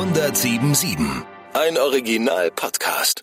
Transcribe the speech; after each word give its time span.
1077. 0.00 0.96
Ein 1.52 1.76
Original-Podcast. 1.76 3.20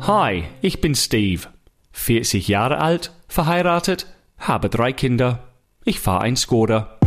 Hi, 0.00 0.44
ich 0.60 0.82
bin 0.82 0.94
Steve. 0.94 1.44
40 1.92 2.48
Jahre 2.48 2.82
alt, 2.82 3.12
verheiratet, 3.28 4.06
habe 4.36 4.68
drei 4.68 4.92
Kinder. 4.92 5.54
Ich 5.86 6.00
fahre 6.00 6.24
ein 6.24 6.36
Skoda. 6.36 6.98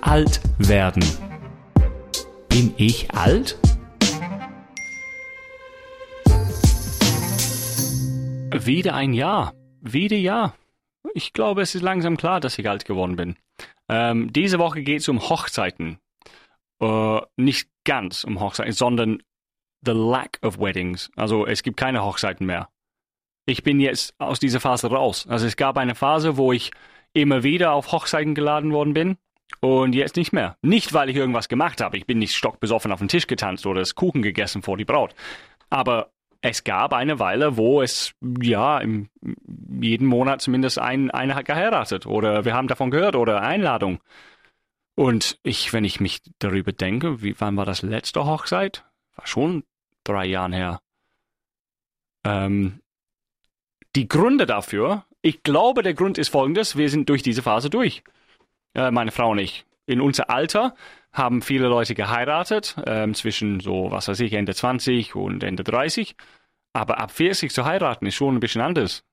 Alt 0.00 0.40
werden. 0.58 1.04
Bin 2.48 2.74
ich 2.76 3.12
alt? 3.14 3.56
Wieder 8.68 8.94
ein 8.94 9.14
Jahr. 9.14 9.54
Wieder 9.80 10.18
Jahr. 10.18 10.54
Ich 11.14 11.32
glaube, 11.32 11.62
es 11.62 11.74
ist 11.74 11.80
langsam 11.80 12.18
klar, 12.18 12.38
dass 12.38 12.58
ich 12.58 12.68
alt 12.68 12.84
geworden 12.84 13.16
bin. 13.16 13.36
Ähm, 13.88 14.30
diese 14.30 14.58
Woche 14.58 14.82
geht 14.82 15.00
es 15.00 15.08
um 15.08 15.26
Hochzeiten. 15.30 15.98
Äh, 16.78 17.20
nicht 17.38 17.70
ganz 17.84 18.24
um 18.24 18.40
Hochzeiten, 18.40 18.74
sondern 18.74 19.22
the 19.86 19.92
lack 19.92 20.38
of 20.42 20.58
weddings. 20.58 21.10
Also 21.16 21.46
es 21.46 21.62
gibt 21.62 21.78
keine 21.78 22.04
Hochzeiten 22.04 22.46
mehr. 22.46 22.68
Ich 23.46 23.62
bin 23.62 23.80
jetzt 23.80 24.14
aus 24.18 24.38
dieser 24.38 24.60
Phase 24.60 24.90
raus. 24.90 25.26
Also 25.26 25.46
es 25.46 25.56
gab 25.56 25.78
eine 25.78 25.94
Phase, 25.94 26.36
wo 26.36 26.52
ich 26.52 26.70
immer 27.14 27.44
wieder 27.44 27.72
auf 27.72 27.90
Hochzeiten 27.90 28.34
geladen 28.34 28.74
worden 28.74 28.92
bin 28.92 29.16
und 29.60 29.94
jetzt 29.94 30.16
nicht 30.16 30.34
mehr. 30.34 30.58
Nicht, 30.60 30.92
weil 30.92 31.08
ich 31.08 31.16
irgendwas 31.16 31.48
gemacht 31.48 31.80
habe. 31.80 31.96
Ich 31.96 32.04
bin 32.04 32.18
nicht 32.18 32.36
stockbesoffen 32.36 32.92
auf 32.92 32.98
den 32.98 33.08
Tisch 33.08 33.28
getanzt 33.28 33.64
oder 33.64 33.80
das 33.80 33.94
Kuchen 33.94 34.20
gegessen 34.20 34.60
vor 34.60 34.76
die 34.76 34.84
Braut. 34.84 35.14
Aber 35.70 36.10
es 36.40 36.64
gab 36.64 36.92
eine 36.92 37.18
Weile, 37.18 37.56
wo 37.56 37.82
es 37.82 38.14
ja 38.40 38.78
im, 38.78 39.08
jeden 39.80 40.06
Monat 40.06 40.40
zumindest 40.40 40.78
ein, 40.78 41.10
einer 41.10 41.34
hat 41.34 41.46
geheiratet 41.46 42.06
oder 42.06 42.44
wir 42.44 42.54
haben 42.54 42.68
davon 42.68 42.90
gehört 42.90 43.16
oder 43.16 43.42
Einladung. 43.42 44.00
Und 44.94 45.38
ich, 45.42 45.72
wenn 45.72 45.84
ich 45.84 46.00
mich 46.00 46.20
darüber 46.38 46.72
denke, 46.72 47.22
wie, 47.22 47.34
wann 47.40 47.56
war 47.56 47.64
das 47.64 47.82
letzte 47.82 48.24
Hochzeit? 48.24 48.84
War 49.16 49.26
schon 49.26 49.64
drei 50.04 50.26
Jahren 50.26 50.52
her. 50.52 50.80
Ähm, 52.24 52.80
die 53.94 54.08
Gründe 54.08 54.46
dafür, 54.46 55.04
ich 55.22 55.42
glaube, 55.42 55.82
der 55.82 55.94
Grund 55.94 56.18
ist 56.18 56.28
folgendes, 56.28 56.76
wir 56.76 56.88
sind 56.88 57.08
durch 57.08 57.22
diese 57.22 57.42
Phase 57.42 57.70
durch. 57.70 58.02
Äh, 58.74 58.90
meine 58.90 59.12
Frau 59.12 59.30
und 59.30 59.38
ich. 59.38 59.66
In 59.86 60.00
unser 60.00 60.30
Alter 60.30 60.74
haben 61.12 61.42
viele 61.42 61.68
Leute 61.68 61.94
geheiratet, 61.94 62.76
ähm, 62.86 63.14
zwischen 63.14 63.60
so, 63.60 63.90
was 63.90 64.08
weiß 64.08 64.20
ich, 64.20 64.32
Ende 64.32 64.54
20 64.54 65.14
und 65.14 65.42
Ende 65.42 65.64
30. 65.64 66.16
Aber 66.72 66.98
ab 66.98 67.10
40 67.10 67.50
zu 67.52 67.64
heiraten 67.64 68.06
ist 68.06 68.14
schon 68.14 68.36
ein 68.36 68.40
bisschen 68.40 68.60
anders. 68.60 69.04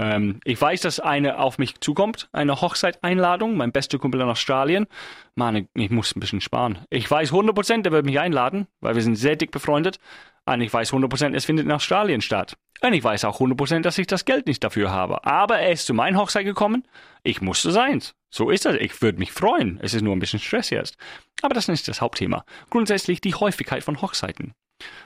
Ähm, 0.00 0.40
ich 0.44 0.58
weiß, 0.58 0.80
dass 0.80 0.98
eine 0.98 1.38
auf 1.38 1.58
mich 1.58 1.78
zukommt, 1.80 2.30
eine 2.32 2.62
Hochzeiteinladung, 2.62 3.54
mein 3.58 3.70
bester 3.70 3.98
Kumpel 3.98 4.22
in 4.22 4.28
Australien. 4.28 4.86
Mann, 5.34 5.68
ich 5.74 5.90
muss 5.90 6.16
ein 6.16 6.20
bisschen 6.20 6.40
sparen. 6.40 6.78
Ich 6.88 7.10
weiß 7.10 7.32
100%, 7.32 7.82
der 7.82 7.92
wird 7.92 8.06
mich 8.06 8.18
einladen, 8.18 8.66
weil 8.80 8.94
wir 8.94 9.02
sind 9.02 9.16
sehr 9.16 9.36
dick 9.36 9.50
befreundet. 9.50 9.98
Und 10.46 10.62
ich 10.62 10.72
weiß 10.72 10.94
100%, 10.94 11.34
es 11.34 11.44
findet 11.44 11.66
in 11.66 11.72
Australien 11.72 12.22
statt. 12.22 12.56
Und 12.80 12.94
ich 12.94 13.04
weiß 13.04 13.26
auch 13.26 13.40
100%, 13.40 13.82
dass 13.82 13.98
ich 13.98 14.06
das 14.06 14.24
Geld 14.24 14.46
nicht 14.46 14.64
dafür 14.64 14.90
habe. 14.90 15.26
Aber 15.26 15.58
er 15.58 15.70
ist 15.70 15.84
zu 15.84 15.92
meiner 15.92 16.18
Hochzeit 16.18 16.46
gekommen. 16.46 16.88
Ich 17.22 17.42
musste 17.42 17.70
seins. 17.70 18.14
So 18.30 18.48
ist 18.48 18.64
das. 18.64 18.76
Ich 18.76 19.02
würde 19.02 19.18
mich 19.18 19.32
freuen. 19.32 19.78
Es 19.82 19.92
ist 19.92 20.00
nur 20.00 20.16
ein 20.16 20.18
bisschen 20.18 20.40
Stress 20.40 20.70
jetzt. 20.70 20.96
Aber 21.42 21.52
das 21.52 21.64
ist 21.64 21.68
nicht 21.68 21.88
das 21.88 22.00
Hauptthema. 22.00 22.46
Grundsätzlich 22.70 23.20
die 23.20 23.34
Häufigkeit 23.34 23.84
von 23.84 24.00
Hochzeiten. 24.00 24.54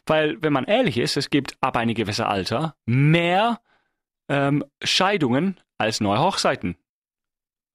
Weil, 0.06 0.40
wenn 0.40 0.52
man 0.52 0.66
ehrlich 0.66 0.98
ist, 0.98 1.16
es 1.16 1.30
gibt 1.30 1.56
ab 1.60 1.76
einem 1.76 1.94
gewissen 1.94 2.26
Alter 2.26 2.76
mehr 2.86 3.58
ähm, 4.28 4.64
Scheidungen 4.82 5.60
als 5.78 6.00
neue 6.00 6.20
Hochzeiten. 6.20 6.76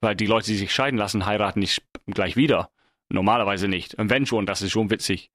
Weil 0.01 0.15
die 0.15 0.27
Leute, 0.27 0.47
die 0.47 0.55
sich 0.55 0.73
scheiden 0.73 0.97
lassen, 0.97 1.25
heiraten 1.25 1.59
nicht 1.59 1.83
gleich 2.07 2.35
wieder. 2.35 2.69
Normalerweise 3.09 3.67
nicht. 3.67 3.95
Und 3.95 4.09
wenn 4.09 4.25
schon, 4.25 4.45
das 4.45 4.61
ist 4.61 4.71
schon 4.71 4.89
witzig. 4.89 5.31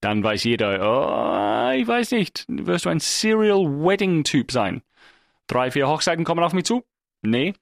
Dann 0.00 0.22
weiß 0.22 0.44
jeder, 0.44 0.78
oh, 0.80 1.72
ich 1.72 1.86
weiß 1.86 2.12
nicht, 2.12 2.44
wirst 2.48 2.84
du 2.84 2.88
ein 2.88 3.00
Serial 3.00 3.58
Wedding 3.58 4.24
Typ 4.24 4.52
sein. 4.52 4.82
Drei, 5.48 5.70
vier 5.70 5.88
Hochzeiten 5.88 6.24
kommen 6.24 6.44
auf 6.44 6.52
mich 6.52 6.64
zu? 6.64 6.84
Nee. 7.22 7.54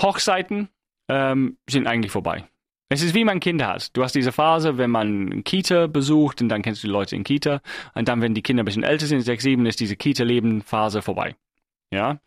Hochzeiten 0.00 0.68
ähm, 1.08 1.58
sind 1.68 1.86
eigentlich 1.86 2.12
vorbei. 2.12 2.44
Es 2.88 3.02
ist 3.02 3.14
wie 3.14 3.24
man 3.24 3.40
Kinder 3.40 3.66
hat. 3.66 3.96
Du 3.96 4.04
hast 4.04 4.14
diese 4.14 4.30
Phase, 4.30 4.78
wenn 4.78 4.90
man 4.90 5.42
Kita 5.42 5.88
besucht 5.88 6.40
und 6.40 6.48
dann 6.48 6.62
kennst 6.62 6.84
du 6.84 6.86
die 6.86 6.92
Leute 6.92 7.16
in 7.16 7.24
Kita. 7.24 7.60
Und 7.94 8.06
dann, 8.06 8.20
wenn 8.20 8.34
die 8.34 8.42
Kinder 8.42 8.62
ein 8.62 8.66
bisschen 8.66 8.84
älter 8.84 9.06
sind, 9.06 9.22
sechs, 9.22 9.42
sieben, 9.42 9.66
ist 9.66 9.80
diese 9.80 9.96
Kita-Leben-Phase 9.96 11.02
vorbei. 11.02 11.34
Ja? 11.90 12.20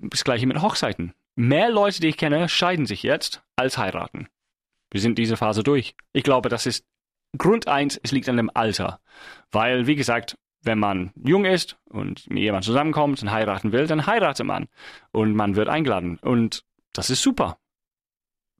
Das 0.00 0.24
gleiche 0.24 0.46
mit 0.46 0.60
Hochzeiten. 0.60 1.12
Mehr 1.34 1.70
Leute, 1.70 2.00
die 2.00 2.08
ich 2.08 2.16
kenne, 2.16 2.48
scheiden 2.48 2.86
sich 2.86 3.02
jetzt 3.02 3.42
als 3.56 3.78
heiraten. 3.78 4.28
Wir 4.90 5.00
sind 5.00 5.18
diese 5.18 5.36
Phase 5.36 5.62
durch. 5.62 5.94
Ich 6.12 6.22
glaube, 6.22 6.48
das 6.48 6.66
ist 6.66 6.84
Grund 7.38 7.66
eins, 7.66 7.98
es 8.02 8.12
liegt 8.12 8.28
an 8.28 8.36
dem 8.36 8.50
Alter. 8.52 9.00
Weil, 9.50 9.86
wie 9.86 9.96
gesagt, 9.96 10.36
wenn 10.62 10.78
man 10.78 11.12
jung 11.16 11.44
ist 11.44 11.78
und 11.88 12.28
mit 12.28 12.42
jemand 12.42 12.64
zusammenkommt 12.64 13.22
und 13.22 13.30
heiraten 13.30 13.72
will, 13.72 13.86
dann 13.86 14.06
heiratet 14.06 14.46
man. 14.46 14.68
Und 15.10 15.34
man 15.34 15.56
wird 15.56 15.68
eingeladen. 15.68 16.18
Und 16.18 16.64
das 16.92 17.10
ist 17.10 17.22
super. 17.22 17.58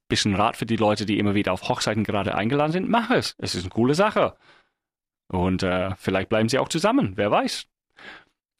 Bisschen 0.08 0.34
Rat 0.34 0.56
für 0.56 0.66
die 0.66 0.76
Leute, 0.76 1.06
die 1.06 1.18
immer 1.18 1.34
wieder 1.34 1.52
auf 1.52 1.68
Hochzeiten 1.68 2.04
gerade 2.04 2.34
eingeladen 2.34 2.72
sind, 2.72 2.88
mach 2.88 3.10
es. 3.10 3.34
Es 3.38 3.54
ist 3.54 3.62
eine 3.64 3.70
coole 3.70 3.94
Sache. 3.94 4.36
Und 5.28 5.62
äh, 5.62 5.94
vielleicht 5.96 6.28
bleiben 6.28 6.48
sie 6.48 6.58
auch 6.58 6.68
zusammen, 6.68 7.12
wer 7.16 7.30
weiß. 7.30 7.66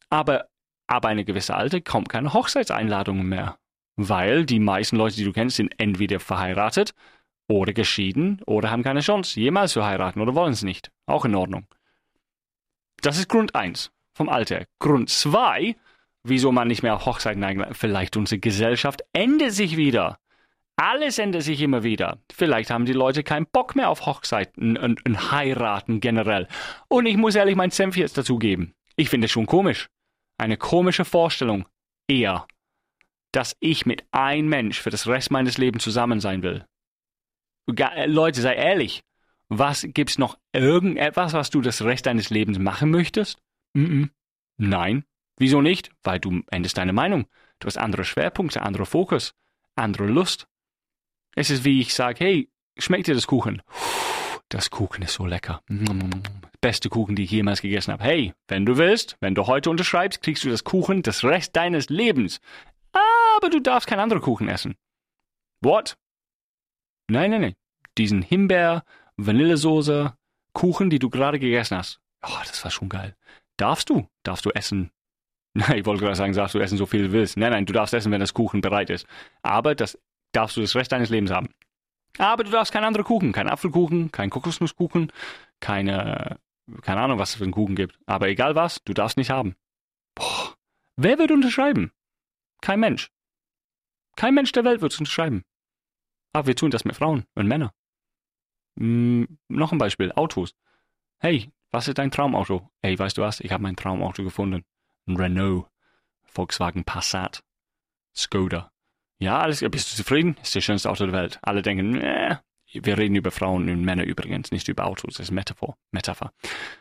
Aber 0.08 0.48
ab 0.92 1.06
eine 1.06 1.24
gewisse 1.24 1.54
Alter 1.54 1.80
kommt 1.80 2.08
keine 2.08 2.32
Hochzeitseinladungen 2.34 3.26
mehr. 3.26 3.56
Weil 3.96 4.44
die 4.44 4.60
meisten 4.60 4.96
Leute, 4.96 5.16
die 5.16 5.24
du 5.24 5.32
kennst, 5.32 5.56
sind 5.56 5.74
entweder 5.78 6.20
verheiratet 6.20 6.94
oder 7.48 7.72
geschieden 7.72 8.40
oder 8.46 8.70
haben 8.70 8.82
keine 8.82 9.00
Chance, 9.00 9.40
jemals 9.40 9.72
zu 9.72 9.84
heiraten 9.84 10.20
oder 10.20 10.34
wollen 10.34 10.52
es 10.52 10.62
nicht. 10.62 10.90
Auch 11.06 11.24
in 11.24 11.34
Ordnung. 11.34 11.66
Das 13.00 13.18
ist 13.18 13.28
Grund 13.28 13.54
eins 13.54 13.90
vom 14.14 14.28
Alter. 14.28 14.64
Grund 14.78 15.10
zwei, 15.10 15.76
wieso 16.22 16.52
man 16.52 16.68
nicht 16.68 16.82
mehr 16.82 16.94
auf 16.94 17.06
Hochzeiten 17.06 17.42
eingeladen 17.42 17.74
Vielleicht 17.74 18.16
unsere 18.16 18.38
Gesellschaft 18.38 19.02
ändert 19.12 19.52
sich 19.52 19.76
wieder. 19.76 20.18
Alles 20.76 21.18
ändert 21.18 21.42
sich 21.42 21.60
immer 21.60 21.82
wieder. 21.82 22.18
Vielleicht 22.32 22.70
haben 22.70 22.86
die 22.86 22.92
Leute 22.92 23.22
keinen 23.22 23.46
Bock 23.46 23.76
mehr 23.76 23.88
auf 23.88 24.06
Hochzeiten 24.06 24.76
und, 24.76 25.04
und 25.04 25.32
heiraten 25.32 26.00
generell. 26.00 26.48
Und 26.88 27.06
ich 27.06 27.16
muss 27.16 27.34
ehrlich 27.34 27.56
mein 27.56 27.70
Senf 27.70 27.96
jetzt 27.96 28.16
dazugeben. 28.16 28.74
Ich 28.96 29.10
finde 29.10 29.26
es 29.26 29.30
schon 29.30 29.46
komisch. 29.46 29.88
Eine 30.42 30.56
komische 30.56 31.04
Vorstellung. 31.04 31.68
Eher, 32.08 32.48
dass 33.30 33.56
ich 33.60 33.86
mit 33.86 34.04
einem 34.10 34.48
Mensch 34.48 34.80
für 34.80 34.90
das 34.90 35.06
Rest 35.06 35.30
meines 35.30 35.56
Lebens 35.56 35.84
zusammen 35.84 36.18
sein 36.18 36.42
will. 36.42 36.66
Äh, 37.78 38.06
Leute, 38.06 38.40
sei 38.40 38.56
ehrlich. 38.56 39.04
Was 39.48 39.86
gibt's 39.88 40.18
noch 40.18 40.36
irgendetwas, 40.52 41.32
was 41.32 41.50
du 41.50 41.60
das 41.60 41.82
Rest 41.82 42.06
deines 42.06 42.30
Lebens 42.30 42.58
machen 42.58 42.90
möchtest? 42.90 43.38
Mm 43.74 43.84
-mm. 43.84 44.10
Nein. 44.56 45.04
Wieso 45.36 45.62
nicht? 45.62 45.92
Weil 46.02 46.18
du 46.18 46.42
endest 46.50 46.76
deine 46.76 46.92
Meinung. 46.92 47.28
Du 47.60 47.66
hast 47.66 47.78
andere 47.78 48.04
Schwerpunkte, 48.04 48.62
andere 48.62 48.84
Fokus, 48.84 49.36
andere 49.76 50.08
Lust. 50.08 50.48
Es 51.36 51.50
ist 51.50 51.64
wie 51.64 51.80
ich 51.80 51.94
sage, 51.94 52.24
hey, 52.24 52.50
schmeckt 52.78 53.06
dir 53.06 53.14
das 53.14 53.28
Kuchen? 53.28 53.62
Das 54.52 54.68
Kuchen 54.68 55.00
ist 55.00 55.14
so 55.14 55.24
lecker. 55.24 55.62
Beste 56.60 56.90
Kuchen, 56.90 57.16
die 57.16 57.24
ich 57.24 57.30
jemals 57.30 57.62
gegessen 57.62 57.90
habe. 57.90 58.04
Hey, 58.04 58.34
wenn 58.48 58.66
du 58.66 58.76
willst, 58.76 59.16
wenn 59.20 59.34
du 59.34 59.46
heute 59.46 59.70
unterschreibst, 59.70 60.20
kriegst 60.20 60.44
du 60.44 60.50
das 60.50 60.62
Kuchen 60.62 61.00
das 61.00 61.24
Rest 61.24 61.56
deines 61.56 61.88
Lebens. 61.88 62.38
Aber 62.92 63.48
du 63.48 63.60
darfst 63.60 63.88
kein 63.88 63.98
anderer 63.98 64.20
Kuchen 64.20 64.48
essen. 64.48 64.74
What? 65.62 65.96
Nein, 67.08 67.30
nein, 67.30 67.40
nein. 67.40 67.54
Diesen 67.96 68.20
Himbeer, 68.20 68.84
Vanillesoße, 69.16 70.12
Kuchen, 70.52 70.90
die 70.90 70.98
du 70.98 71.08
gerade 71.08 71.38
gegessen 71.38 71.78
hast. 71.78 72.00
Oh, 72.22 72.42
das 72.46 72.62
war 72.62 72.70
schon 72.70 72.90
geil. 72.90 73.16
Darfst 73.56 73.88
du? 73.88 74.06
Darfst 74.22 74.44
du 74.44 74.50
essen? 74.50 74.90
Nein, 75.54 75.78
ich 75.78 75.86
wollte 75.86 76.02
gerade 76.02 76.16
sagen, 76.16 76.34
darfst 76.34 76.54
du 76.54 76.58
essen, 76.58 76.76
so 76.76 76.84
viel 76.84 77.08
du 77.08 77.12
willst. 77.12 77.38
Nein, 77.38 77.52
nein, 77.52 77.66
du 77.66 77.72
darfst 77.72 77.92
essen, 77.92 78.12
wenn 78.12 78.20
das 78.20 78.32
Kuchen 78.32 78.60
bereit 78.60 78.90
ist. 78.90 79.06
Aber 79.42 79.74
das 79.74 79.98
darfst 80.32 80.56
du 80.56 80.62
das 80.62 80.74
Rest 80.74 80.92
deines 80.92 81.10
Lebens 81.10 81.30
haben. 81.30 81.48
Aber 82.18 82.44
du 82.44 82.50
darfst 82.50 82.72
keinen 82.72 82.84
anderen 82.84 83.06
Kuchen, 83.06 83.32
kein 83.32 83.48
Apfelkuchen, 83.48 84.12
kein 84.12 84.30
Kokosnusskuchen, 84.30 85.12
keine, 85.60 86.38
keine 86.82 87.00
Ahnung, 87.00 87.18
was 87.18 87.30
es 87.30 87.36
für 87.36 87.44
einen 87.44 87.52
Kuchen 87.52 87.74
gibt. 87.74 87.98
Aber 88.06 88.28
egal 88.28 88.54
was, 88.54 88.82
du 88.84 88.92
darfst 88.92 89.16
nicht 89.16 89.30
haben. 89.30 89.56
Boah, 90.14 90.54
wer 90.96 91.18
wird 91.18 91.30
unterschreiben? 91.30 91.92
Kein 92.60 92.80
Mensch. 92.80 93.10
Kein 94.16 94.34
Mensch 94.34 94.52
der 94.52 94.64
Welt 94.64 94.82
wird 94.82 94.98
unterschreiben. 94.98 95.42
Aber 96.32 96.46
wir 96.46 96.56
tun 96.56 96.70
das 96.70 96.84
mit 96.84 96.96
Frauen 96.96 97.24
und 97.34 97.48
Männern. 97.48 97.70
Hm, 98.78 99.38
noch 99.48 99.72
ein 99.72 99.78
Beispiel, 99.78 100.12
Autos. 100.12 100.54
Hey, 101.18 101.52
was 101.70 101.88
ist 101.88 101.98
dein 101.98 102.10
Traumauto? 102.10 102.70
Hey, 102.82 102.98
weißt 102.98 103.16
du 103.16 103.22
was? 103.22 103.40
Ich 103.40 103.52
habe 103.52 103.62
mein 103.62 103.76
Traumauto 103.76 104.22
gefunden. 104.22 104.64
Ein 105.06 105.16
Renault, 105.16 105.66
Volkswagen 106.24 106.84
Passat, 106.84 107.42
Skoda. 108.14 108.71
Ja, 109.22 109.38
alles, 109.40 109.60
bist 109.60 109.92
du 109.92 109.96
zufrieden? 109.96 110.36
Ist 110.42 110.54
das 110.56 110.64
schönste 110.64 110.90
Auto 110.90 111.04
der 111.04 111.12
Welt. 111.12 111.38
Alle 111.42 111.62
denken, 111.62 112.00
äh, 112.00 112.36
wir 112.72 112.98
reden 112.98 113.14
über 113.14 113.30
Frauen 113.30 113.68
und 113.68 113.84
Männer 113.84 114.04
übrigens, 114.04 114.50
nicht 114.50 114.68
über 114.68 114.86
Autos. 114.86 115.14
Das 115.14 115.26
ist 115.26 115.30
Metaphor. 115.30 115.76
Metapher. 115.92 116.32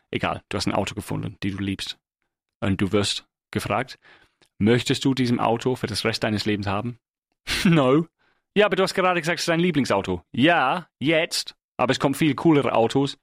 Egal, 0.10 0.42
du 0.50 0.58
hast 0.58 0.68
ein 0.68 0.74
Auto 0.74 0.96
gefunden, 0.96 1.38
die 1.44 1.52
du 1.52 1.60
liebst. 1.60 1.98
Und 2.60 2.82
du 2.82 2.92
wirst 2.92 3.26
gefragt, 3.52 4.00
Möchtest 4.62 5.04
du 5.06 5.16
diesem 5.16 5.40
Auto 5.40 5.76
für 5.76 5.88
das 5.88 6.06
Rest 6.06 6.24
deines 6.24 6.46
Lebens 6.46 6.68
haben? 6.68 7.00
no. 7.64 8.06
Ja, 8.56 8.68
aber 8.68 8.76
du 8.76 8.84
hast 8.84 8.94
gerade 8.94 9.20
gesagt, 9.20 9.40
es 9.40 9.42
ist 9.42 9.50
dein 9.50 9.60
Lieblingsauto. 9.60 10.22
Ja, 10.32 10.88
jetzt. 11.00 11.56
Aber 11.78 11.92
es 11.92 12.00
kommen 12.00 12.14
viel 12.14 12.36
coolere 12.36 12.74
Autos. 12.74 13.18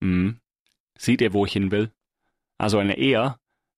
Hm. 0.00 0.38
Sieht 0.96 1.20
ihr, 1.20 1.32
wo 1.32 1.44
ich 1.44 1.52
hin 1.52 1.72
will? 1.72 1.90
Also 2.56 2.78
eine 2.78 2.98
Ehe. 2.98 3.34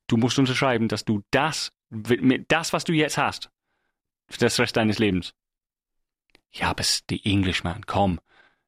Du 0.06 0.19
musst 0.19 0.38
unterschreiben, 0.38 0.88
dass 0.88 1.06
du 1.06 1.23
das, 1.31 1.73
das, 1.91 2.75
was 2.75 2.84
du 2.84 2.93
jetzt 2.93 3.17
hast, 3.17 3.50
das 4.36 4.60
Rest 4.60 4.76
deines 4.76 4.98
Lebens. 4.98 5.32
Ja, 6.52 6.70
aber 6.70 6.80
es 6.80 6.90
ist 6.90 7.10
die 7.10 7.25
Englishman, 7.25 7.86
komm. 7.86 8.20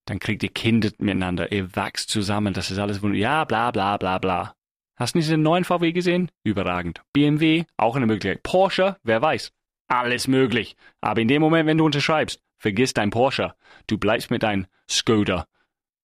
Dann 0.07 0.19
kriegt 0.19 0.43
ihr 0.43 0.49
Kinder 0.49 0.91
miteinander, 0.99 1.53
ihr 1.53 1.77
wächst 1.77 2.11
zusammen, 2.11 2.55
das 2.55 2.71
ist 2.71 2.79
alles 2.79 3.03
wunderbar. 3.03 3.21
Ja, 3.21 3.45
bla, 3.45 3.71
bla, 3.71 3.97
bla, 3.97 4.19
bla. 4.19 4.57
Hast 4.97 5.15
du 5.15 5.19
nicht 5.19 5.31
den 5.31 5.43
neuen 5.43 5.65
VW 5.65 5.93
gesehen? 5.93 6.31
Überragend. 6.43 7.03
BMW, 7.13 7.65
auch 7.77 7.97
eine 7.97 8.07
Möglichkeit. 8.07 8.43
Porsche, 8.43 8.97
wer 9.03 9.23
weiß. 9.23 9.53
Alles 9.89 10.29
möglich. 10.29 10.77
Aber 11.01 11.21
in 11.21 11.29
dem 11.29 11.43
Moment, 11.43 11.67
wenn 11.67 11.79
du 11.79 11.87
unterschreibst, 11.87 12.43
vergiss 12.59 12.93
dein 12.93 13.11
Porsche. 13.11 13.55
Du 13.87 13.99
bleibst 13.99 14.31
mit 14.31 14.43
deinem 14.43 14.67
Skoda, 14.89 15.47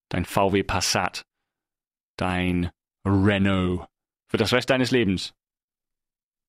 dein 0.08 0.24
VW 0.24 0.62
Passat, 0.62 1.26
dein 2.16 2.70
Renault 3.04 3.86
für 4.28 4.38
das 4.38 4.52
Rest 4.52 4.70
deines 4.70 4.90
Lebens. 4.90 5.34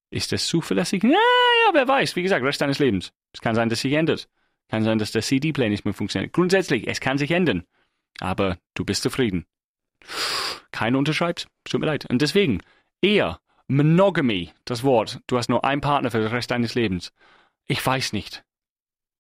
Ist 0.09 0.31
das 0.31 0.48
zuverlässig? 0.48 1.04
Ja, 1.04 1.09
ja, 1.09 1.74
wer 1.74 1.88
weiß. 1.88 2.15
Wie 2.15 2.24
gesagt, 2.24 2.44
Rest 2.44 2.62
deines 2.62 2.80
Lebens. 2.80 3.12
Es 3.33 3.42
kann 3.42 3.56
sein, 3.56 3.69
dass 3.69 3.81
sich 3.81 3.94
ändert. 3.94 4.30
Kann 4.69 4.83
sein, 4.83 5.00
dass 5.00 5.12
der 5.12 5.21
CD-Play 5.21 5.69
nicht 5.69 5.86
mehr 5.86 5.94
funktioniert. 5.94 6.33
Grundsätzlich, 6.33 6.88
es 6.88 7.00
kann 7.00 7.18
sich 7.18 7.31
ändern. 7.31 7.63
Aber 8.19 8.57
du 8.74 8.86
bist 8.86 9.04
zufrieden. 9.04 9.45
Keiner 10.71 10.98
unterschreibt. 10.98 11.48
Tut 11.65 11.80
mir 11.80 11.88
leid. 11.88 12.09
Und 12.09 12.21
deswegen, 12.21 12.62
eher 13.01 13.39
Monogamy, 13.68 14.51
das 14.65 14.83
Wort. 14.83 15.19
Du 15.27 15.38
hast 15.38 15.50
nur 15.50 15.65
einen 15.65 15.81
Partner 15.81 16.12
für 16.12 16.19
den 16.19 16.27
Rest 16.27 16.51
deines 16.51 16.75
Lebens. 16.75 17.12
Ich 17.65 17.86
weiß 17.86 18.13
nicht. 18.13 18.44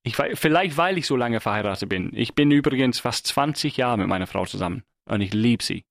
Ich 0.03 0.17
weiß, 0.17 0.39
vielleicht, 0.39 0.77
weil 0.77 0.97
ich 0.97 1.05
so 1.05 1.17
lange 1.17 1.41
verheiratet 1.41 1.89
bin. 1.89 2.11
Ich 2.13 2.33
bin 2.33 2.49
übrigens 2.49 2.99
fast 2.99 3.27
20 3.27 3.75
Jahre 3.75 3.97
mit 3.97 4.07
meiner 4.07 4.27
Frau 4.27 4.45
zusammen. 4.45 4.83
Und 5.05 5.21
ich 5.21 5.33
liebe 5.33 5.63
sie. 5.63 5.83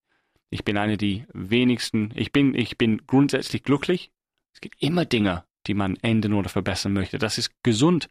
Ich 0.49 0.65
bin 0.65 0.79
eine 0.79 0.97
der 0.97 1.27
wenigsten. 1.35 2.13
Ich 2.15 2.33
bin, 2.33 2.55
ich 2.55 2.79
bin 2.79 3.07
grundsätzlich 3.07 3.63
glücklich. 3.63 4.11
Es 4.57 4.61
gibt 4.63 4.83
immer 4.83 5.05
Dinge, 5.05 5.45
die 5.67 5.75
man 5.75 5.97
ändern 5.97 6.33
oder 6.33 6.49
verbessern 6.49 6.95
möchte. 6.95 7.19
Das 7.19 7.37
ist 7.37 7.51
gesund. 7.63 8.09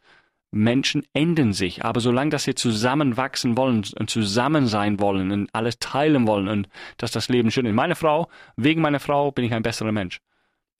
Menschen 0.51 1.03
ändern 1.11 1.53
sich, 1.53 1.83
aber 1.83 1.99
solange 1.99 2.29
dass 2.29 2.43
sie 2.43 2.53
zusammenwachsen 2.53 3.57
wollen 3.57 3.83
und 3.97 4.09
zusammen 4.11 4.67
sein 4.67 4.99
wollen 4.99 5.31
und 5.31 5.49
alles 5.55 5.79
teilen 5.79 6.27
wollen 6.27 6.47
und 6.47 6.69
dass 6.97 7.11
das 7.11 7.29
Leben 7.29 7.49
schön 7.49 7.65
ist. 7.65 7.73
Meine 7.73 7.95
Frau, 7.95 8.29
wegen 8.57 8.79
meiner 8.79 8.99
Frau 8.99 9.31
bin 9.31 9.43
ich 9.43 9.53
ein 9.55 9.63
besserer 9.63 9.91
Mensch. 9.91 10.21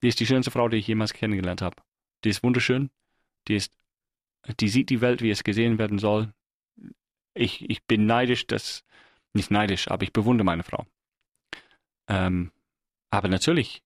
Die 0.04 0.08
ist 0.08 0.20
die 0.20 0.26
schönste 0.26 0.52
Frau, 0.52 0.68
die 0.68 0.76
ich 0.76 0.86
jemals 0.86 1.12
kennengelernt 1.12 1.62
habe. 1.62 1.74
Die 2.22 2.28
ist 2.28 2.44
wunderschön. 2.44 2.90
Die 3.48 3.56
ist, 3.56 3.76
die 4.60 4.68
sieht 4.68 4.88
die 4.88 5.00
Welt, 5.00 5.20
wie 5.20 5.30
es 5.30 5.42
gesehen 5.42 5.78
werden 5.80 5.98
soll. 5.98 6.32
Ich, 7.34 7.68
ich 7.68 7.84
bin 7.86 8.06
neidisch, 8.06 8.46
dass, 8.46 8.84
nicht 9.32 9.50
neidisch, 9.50 9.90
aber 9.90 10.04
ich 10.04 10.12
bewundere 10.12 10.44
meine 10.44 10.62
Frau. 10.62 10.86
Ähm, 12.06 12.52
aber 13.10 13.26
natürlich, 13.26 13.82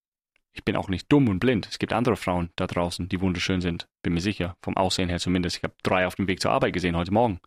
ich 0.52 0.64
bin 0.64 0.76
auch 0.76 0.88
nicht 0.88 1.10
dumm 1.10 1.28
und 1.28 1.38
blind. 1.38 1.68
Es 1.68 1.78
gibt 1.78 1.92
andere 1.92 2.16
Frauen 2.16 2.50
da 2.56 2.66
draußen, 2.66 3.08
die 3.08 3.20
wunderschön 3.20 3.60
sind. 3.60 3.88
Bin 4.02 4.14
mir 4.14 4.20
sicher. 4.20 4.56
Vom 4.62 4.76
Aussehen 4.76 5.08
her 5.08 5.18
zumindest. 5.18 5.58
Ich 5.58 5.62
habe 5.62 5.74
drei 5.82 6.06
auf 6.06 6.16
dem 6.16 6.26
Weg 6.26 6.40
zur 6.40 6.50
Arbeit 6.50 6.72
gesehen 6.72 6.96
heute 6.96 7.12
Morgen. 7.12 7.40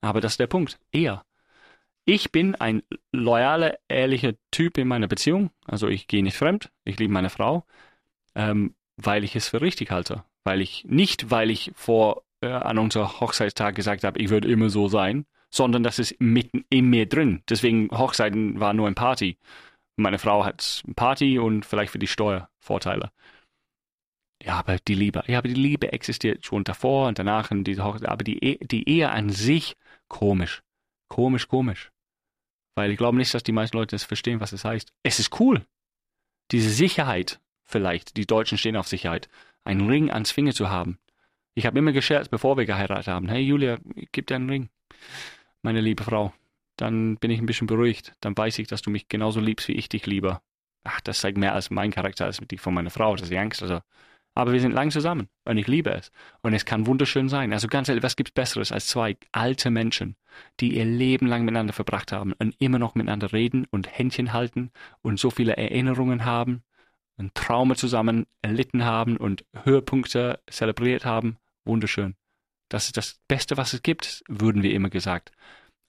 Aber 0.00 0.20
das 0.20 0.32
ist 0.32 0.40
der 0.40 0.46
Punkt. 0.46 0.78
Eher. 0.92 1.24
Ich 2.04 2.32
bin 2.32 2.54
ein 2.54 2.82
loyaler, 3.12 3.78
ehrlicher 3.88 4.32
Typ 4.50 4.78
in 4.78 4.88
meiner 4.88 5.08
Beziehung. 5.08 5.50
Also 5.66 5.88
ich 5.88 6.06
gehe 6.06 6.22
nicht 6.22 6.36
fremd. 6.36 6.70
Ich 6.84 6.98
liebe 6.98 7.12
meine 7.12 7.30
Frau, 7.30 7.66
ähm, 8.34 8.74
weil 8.96 9.24
ich 9.24 9.36
es 9.36 9.48
für 9.48 9.60
richtig 9.60 9.90
halte. 9.90 10.24
Weil 10.44 10.60
ich 10.60 10.84
nicht, 10.84 11.30
weil 11.30 11.50
ich 11.50 11.72
vor 11.74 12.22
äh, 12.40 12.48
an 12.48 12.78
unser 12.78 13.20
Hochzeitstag 13.20 13.74
gesagt 13.74 14.04
habe, 14.04 14.18
ich 14.18 14.30
würde 14.30 14.48
immer 14.48 14.70
so 14.70 14.88
sein, 14.88 15.26
sondern 15.50 15.82
das 15.82 15.98
ist 15.98 16.20
mitten 16.20 16.64
in 16.70 16.88
mir 16.88 17.06
drin. 17.06 17.42
Deswegen 17.48 17.90
Hochzeiten 17.90 18.60
war 18.60 18.72
nur 18.72 18.86
ein 18.86 18.94
Party. 18.94 19.36
Meine 20.00 20.18
Frau 20.18 20.44
hat 20.44 20.82
Party 20.96 21.38
und 21.38 21.66
vielleicht 21.66 21.92
für 21.92 21.98
die 21.98 22.06
Steuervorteile. 22.06 23.10
Ja, 24.42 24.54
aber 24.54 24.78
die 24.78 24.94
Liebe, 24.94 25.22
ja, 25.26 25.38
aber 25.38 25.48
die 25.48 25.54
Liebe 25.54 25.92
existiert 25.92 26.46
schon 26.46 26.64
davor 26.64 27.08
und 27.08 27.18
danach 27.18 27.50
und 27.50 27.68
Hochzeit, 27.68 28.08
aber 28.08 28.24
die, 28.24 28.42
e 28.42 28.58
die 28.64 28.88
Ehe 28.88 29.10
an 29.10 29.28
sich 29.28 29.76
komisch. 30.08 30.62
Komisch, 31.08 31.48
komisch. 31.48 31.90
Weil 32.74 32.90
ich 32.90 32.96
glaube 32.96 33.18
nicht, 33.18 33.34
dass 33.34 33.42
die 33.42 33.52
meisten 33.52 33.76
Leute 33.76 33.94
das 33.94 34.04
verstehen, 34.04 34.40
was 34.40 34.52
es 34.52 34.64
heißt. 34.64 34.90
Es 35.02 35.18
ist 35.18 35.38
cool. 35.38 35.66
Diese 36.50 36.70
Sicherheit, 36.70 37.38
vielleicht, 37.64 38.16
die 38.16 38.26
Deutschen 38.26 38.56
stehen 38.56 38.76
auf 38.76 38.88
Sicherheit, 38.88 39.28
einen 39.64 39.86
Ring 39.86 40.10
ans 40.10 40.30
Finger 40.30 40.54
zu 40.54 40.70
haben. 40.70 40.98
Ich 41.54 41.66
habe 41.66 41.78
immer 41.78 41.92
gescherzt, 41.92 42.30
bevor 42.30 42.56
wir 42.56 42.64
geheiratet 42.64 43.08
haben. 43.08 43.28
Hey 43.28 43.42
Julia, 43.42 43.78
gib 44.12 44.28
dir 44.28 44.36
einen 44.36 44.48
Ring, 44.48 44.70
meine 45.60 45.82
liebe 45.82 46.04
Frau. 46.04 46.32
Dann 46.80 47.16
bin 47.16 47.30
ich 47.30 47.40
ein 47.40 47.46
bisschen 47.46 47.66
beruhigt. 47.66 48.14
Dann 48.20 48.36
weiß 48.36 48.58
ich, 48.58 48.68
dass 48.68 48.82
du 48.82 48.90
mich 48.90 49.08
genauso 49.08 49.40
liebst, 49.40 49.68
wie 49.68 49.74
ich 49.74 49.88
dich 49.88 50.06
liebe. 50.06 50.40
Ach, 50.84 51.00
das 51.00 51.20
zeigt 51.20 51.36
mehr 51.38 51.54
als 51.54 51.70
mein 51.70 51.90
Charakter, 51.90 52.24
als 52.24 52.38
die 52.38 52.58
von 52.58 52.72
meiner 52.74 52.90
Frau, 52.90 53.14
das 53.14 53.24
ist 53.24 53.30
die 53.30 53.38
Angst. 53.38 53.62
Also 53.62 53.80
aber 54.34 54.52
wir 54.52 54.60
sind 54.60 54.72
lang 54.72 54.90
zusammen 54.90 55.28
und 55.44 55.58
ich 55.58 55.66
liebe 55.66 55.90
es. 55.90 56.12
Und 56.42 56.54
es 56.54 56.64
kann 56.64 56.86
wunderschön 56.86 57.28
sein. 57.28 57.52
Also 57.52 57.68
ganz 57.68 57.88
ehrlich, 57.88 58.04
was 58.04 58.16
gibt's 58.16 58.32
Besseres 58.32 58.70
als 58.70 58.86
zwei 58.86 59.16
alte 59.32 59.70
Menschen, 59.70 60.16
die 60.60 60.76
ihr 60.76 60.84
Leben 60.84 61.26
lang 61.26 61.44
miteinander 61.44 61.72
verbracht 61.72 62.12
haben 62.12 62.32
und 62.34 62.54
immer 62.58 62.78
noch 62.78 62.94
miteinander 62.94 63.32
reden 63.32 63.66
und 63.70 63.90
Händchen 63.98 64.32
halten 64.32 64.70
und 65.02 65.18
so 65.18 65.30
viele 65.30 65.56
Erinnerungen 65.56 66.24
haben 66.24 66.62
und 67.16 67.34
Traume 67.34 67.74
zusammen 67.74 68.26
erlitten 68.40 68.84
haben 68.84 69.16
und 69.16 69.44
Höhepunkte 69.64 70.40
zelebriert 70.46 71.04
haben. 71.04 71.36
Wunderschön. 71.64 72.14
Das 72.68 72.86
ist 72.86 72.96
das 72.96 73.20
Beste, 73.26 73.56
was 73.56 73.72
es 73.72 73.82
gibt, 73.82 74.22
würden 74.28 74.62
wir 74.62 74.72
immer 74.72 74.90
gesagt. 74.90 75.32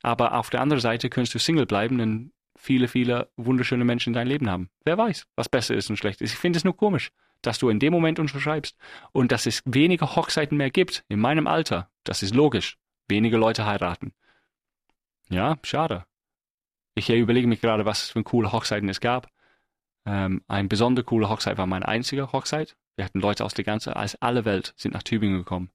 Aber 0.04 0.36
auf 0.36 0.50
der 0.50 0.62
anderen 0.62 0.82
Seite 0.82 1.10
könntest 1.10 1.36
du 1.36 1.40
Single 1.40 1.66
bleiben 1.66 2.00
und 2.00 2.32
viele, 2.56 2.88
viele 2.88 3.30
wunderschöne 3.38 3.86
Menschen 3.86 4.10
in 4.10 4.14
dein 4.14 4.28
Leben 4.28 4.50
haben. 4.50 4.70
Wer 4.84 4.98
weiß, 4.98 5.28
was 5.36 5.50
besser 5.50 5.76
ist 5.76 5.90
und 5.90 5.98
schlecht 5.98 6.22
ist. 6.22 6.34
Ich 6.34 6.40
finde 6.40 6.58
es 6.58 6.64
nur 6.64 6.76
komisch 6.76 7.12
dass 7.42 7.60
du 7.60 7.70
in 7.70 7.80
dem 7.80 7.94
Moment 7.94 8.20
unterschreibst 8.20 8.78
und 9.12 9.32
dass 9.32 9.46
es 9.46 9.62
weniger 9.66 10.16
Hochzeiten 10.16 10.58
mehr 10.58 10.70
gibt 10.70 11.04
in 11.08 11.20
meinem 11.20 11.48
Alter. 11.48 11.90
Das 12.04 12.24
ist 12.24 12.36
logisch. 12.36 12.78
Wenige 13.08 13.38
Leute 13.38 13.66
heiraten. 13.66 14.14
Ja, 15.30 15.58
schade. 15.64 16.06
Ich 16.94 17.10
überlege 17.10 17.48
mich 17.48 17.62
gerade, 17.62 17.86
was 17.86 18.10
für 18.10 18.24
coole 18.24 18.52
Hochzeiten 18.52 18.90
es 18.90 19.00
gab. 19.00 19.28
Ähm, 20.06 20.44
eine 20.48 20.68
besonders 20.68 21.06
coole 21.06 21.30
Hochzeit 21.30 21.58
war 21.58 21.68
meine 21.68 21.88
einzige 21.88 22.32
Hochzeit. 22.32 22.76
Wir 22.96 23.06
hatten 23.06 23.22
Leute 23.22 23.46
aus 23.46 23.54
der 23.54 23.64
ganzen, 23.64 23.94
aus 23.94 24.16
aller 24.16 24.46
Welt 24.46 24.74
sind 24.76 24.94
nach 24.94 25.04
Tübingen 25.04 25.38
gekommen. 25.38 25.72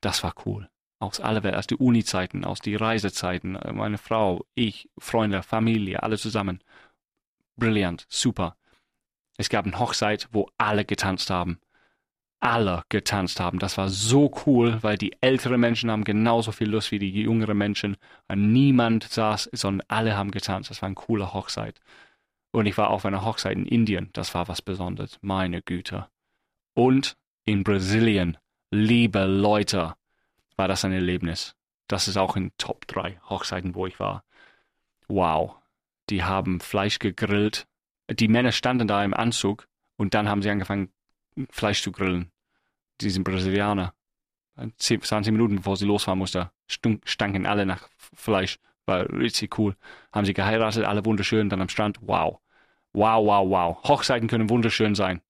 Das 0.00 0.22
war 0.22 0.34
cool. 0.46 0.68
Aus 1.00 1.18
aller 1.18 1.42
Welt, 1.42 1.56
aus 1.56 1.66
den 1.66 1.78
Uni-Zeiten, 1.78 2.44
aus 2.44 2.60
den 2.60 2.76
Reisezeiten, 2.76 3.58
meine 3.72 3.98
Frau, 3.98 4.44
ich, 4.54 4.88
Freunde, 4.98 5.42
Familie, 5.42 6.02
alle 6.02 6.18
zusammen. 6.18 6.62
Brillant, 7.56 8.06
super. 8.08 8.56
Es 9.38 9.48
gab 9.48 9.64
eine 9.64 9.78
Hochzeit, 9.78 10.28
wo 10.32 10.48
alle 10.58 10.84
getanzt 10.84 11.30
haben. 11.30 11.58
Alle 12.40 12.84
getanzt 12.90 13.40
haben. 13.40 13.58
Das 13.58 13.78
war 13.78 13.88
so 13.88 14.30
cool, 14.44 14.78
weil 14.82 14.98
die 14.98 15.16
älteren 15.22 15.60
Menschen 15.60 15.90
haben 15.90 16.04
genauso 16.04 16.52
viel 16.52 16.68
Lust 16.68 16.90
wie 16.90 16.98
die 16.98 17.10
jüngeren 17.10 17.56
Menschen. 17.56 17.96
Niemand 18.34 19.04
saß, 19.04 19.48
sondern 19.52 19.86
alle 19.88 20.16
haben 20.16 20.30
getanzt. 20.30 20.68
Das 20.68 20.82
war 20.82 20.86
eine 20.86 20.94
coole 20.94 21.32
Hochzeit. 21.32 21.80
Und 22.52 22.66
ich 22.66 22.76
war 22.76 22.90
auf 22.90 23.06
einer 23.06 23.24
Hochzeit 23.24 23.56
in 23.56 23.66
Indien. 23.66 24.10
Das 24.12 24.34
war 24.34 24.48
was 24.48 24.60
Besonderes. 24.60 25.18
Meine 25.22 25.62
Güte. 25.62 26.08
Und 26.74 27.16
in 27.46 27.64
Brasilien, 27.64 28.36
liebe 28.70 29.24
Leute, 29.24 29.94
war 30.60 30.68
das 30.68 30.84
ein 30.84 30.92
Erlebnis. 30.92 31.56
Das 31.88 32.06
ist 32.06 32.16
auch 32.16 32.36
in 32.36 32.52
Top 32.56 32.86
3 32.86 33.18
Hochzeiten, 33.28 33.74
wo 33.74 33.88
ich 33.88 33.98
war. 33.98 34.22
Wow. 35.08 35.56
Die 36.08 36.22
haben 36.22 36.60
Fleisch 36.60 37.00
gegrillt 37.00 37.66
die 38.12 38.28
Männer 38.28 38.52
standen 38.52 38.88
da 38.88 39.04
im 39.04 39.14
Anzug 39.14 39.68
und 39.96 40.14
dann 40.14 40.28
haben 40.28 40.42
sie 40.42 40.50
angefangen, 40.50 40.92
Fleisch 41.50 41.82
zu 41.82 41.92
grillen. 41.92 42.32
Die 43.00 43.10
sind 43.10 43.24
Brasilianer. 43.24 43.94
20 44.76 45.32
Minuten 45.32 45.56
bevor 45.56 45.76
sie 45.76 45.86
losfahren 45.86 46.18
musste, 46.18 46.50
stanken 46.66 47.46
alle 47.46 47.64
nach 47.64 47.88
Fleisch. 47.96 48.58
War 48.84 49.08
richtig 49.10 49.58
cool. 49.58 49.76
Haben 50.12 50.26
sie 50.26 50.34
geheiratet, 50.34 50.84
alle 50.84 51.04
wunderschön, 51.04 51.48
dann 51.48 51.60
am 51.60 51.68
Strand. 51.68 51.98
Wow. 52.02 52.40
Wow, 52.92 53.24
wow, 53.24 53.48
wow. 53.48 53.84
Hochzeiten 53.84 54.28
können 54.28 54.50
wunderschön 54.50 54.94
sein. 54.94 55.22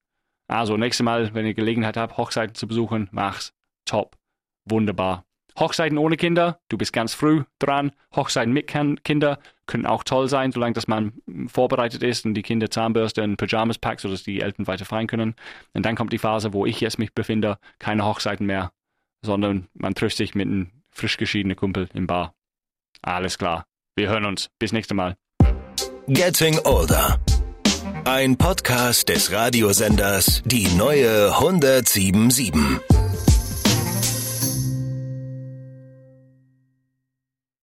Also, 0.48 0.76
nächstes 0.76 1.04
Mal, 1.04 1.34
wenn 1.34 1.46
ihr 1.46 1.54
Gelegenheit 1.54 1.96
habt, 1.96 2.16
Hochzeiten 2.16 2.54
zu 2.54 2.66
besuchen, 2.66 3.08
mach's. 3.12 3.52
Top. 3.84 4.16
Wunderbar. 4.64 5.24
Hochzeiten 5.58 5.98
ohne 5.98 6.16
Kinder, 6.16 6.60
du 6.68 6.78
bist 6.78 6.92
ganz 6.92 7.12
früh 7.12 7.42
dran. 7.58 7.92
Hochzeiten 8.14 8.52
mit 8.52 8.66
Kinder 8.66 9.38
können 9.66 9.86
auch 9.86 10.04
toll 10.04 10.28
sein, 10.28 10.52
solange 10.52 10.72
dass 10.72 10.88
man 10.88 11.12
vorbereitet 11.48 12.02
ist 12.02 12.24
und 12.24 12.34
die 12.34 12.42
Kinder 12.42 12.70
Zahnbürste 12.70 13.22
und 13.22 13.36
Pyjamas 13.36 13.78
packt, 13.78 14.00
sodass 14.00 14.22
die 14.22 14.40
Eltern 14.40 14.66
weiter 14.66 14.84
feiern 14.84 15.06
können. 15.06 15.34
Und 15.74 15.84
dann 15.84 15.96
kommt 15.96 16.12
die 16.12 16.18
Phase, 16.18 16.52
wo 16.52 16.66
ich 16.66 16.80
jetzt 16.80 16.98
mich 16.98 17.12
befinde, 17.14 17.58
keine 17.78 18.04
Hochzeiten 18.04 18.46
mehr, 18.46 18.72
sondern 19.22 19.68
man 19.74 19.94
trifft 19.94 20.16
sich 20.16 20.34
mit 20.34 20.46
einem 20.46 20.70
frisch 20.90 21.16
geschiedenen 21.16 21.56
Kumpel 21.56 21.88
im 21.94 22.06
Bar. 22.06 22.34
Alles 23.02 23.38
klar. 23.38 23.66
Wir 23.96 24.08
hören 24.08 24.24
uns. 24.24 24.48
Bis 24.58 24.72
nächstes 24.72 24.96
Mal. 24.96 25.16
Getting 26.06 26.58
Older. 26.64 27.20
Ein 28.04 28.36
Podcast 28.36 29.08
des 29.08 29.30
Radiosenders 29.30 30.42
Die 30.44 30.68
neue 30.74 31.34
1077. 31.34 32.54